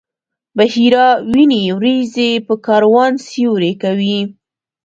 [0.57, 4.17] بحیرا ویني وریځې پر کاروان سیوری کوي.